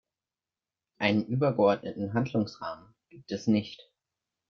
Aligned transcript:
Einen 0.97 1.27
übergeordneten 1.27 2.15
Handlungsrahmen 2.15 2.95
gibt 3.11 3.31
es 3.31 3.45
nicht. 3.45 3.87